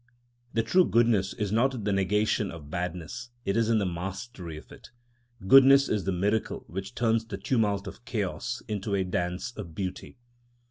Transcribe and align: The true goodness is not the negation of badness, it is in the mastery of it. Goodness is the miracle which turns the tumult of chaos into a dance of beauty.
The 0.53 0.63
true 0.63 0.85
goodness 0.89 1.31
is 1.35 1.51
not 1.51 1.83
the 1.83 1.93
negation 1.93 2.49
of 2.49 2.71
badness, 2.71 3.29
it 3.45 3.55
is 3.55 3.69
in 3.69 3.77
the 3.77 3.85
mastery 3.85 4.57
of 4.57 4.71
it. 4.71 4.89
Goodness 5.47 5.87
is 5.89 6.05
the 6.05 6.11
miracle 6.11 6.63
which 6.67 6.95
turns 6.95 7.23
the 7.23 7.37
tumult 7.37 7.85
of 7.85 8.03
chaos 8.03 8.63
into 8.67 8.95
a 8.95 9.03
dance 9.03 9.51
of 9.51 9.75
beauty. 9.75 10.17